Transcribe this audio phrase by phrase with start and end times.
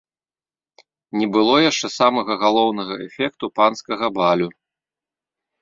[1.19, 4.47] Не было яшчэ самага галоўнага эфекту панскага балю.